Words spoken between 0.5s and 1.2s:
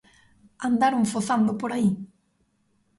Andaron